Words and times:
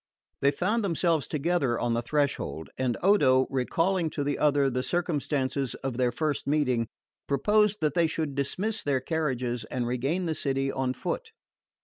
They 0.41 0.49
found 0.49 0.83
themselves 0.83 1.27
together 1.27 1.79
on 1.79 1.93
the 1.93 2.01
threshold; 2.01 2.71
and 2.75 2.97
Odo, 3.03 3.45
recalling 3.51 4.09
to 4.09 4.23
the 4.23 4.39
other 4.39 4.67
the 4.67 4.81
circumstances 4.81 5.75
of 5.75 5.95
their 5.97 6.11
first 6.11 6.47
meeting, 6.47 6.87
proposed 7.27 7.81
that 7.81 7.93
they 7.93 8.07
should 8.07 8.33
dismiss 8.33 8.81
their 8.81 8.99
carriages 8.99 9.63
and 9.65 9.85
regain 9.85 10.25
the 10.25 10.33
city 10.33 10.71
on 10.71 10.95
foot. 10.95 11.29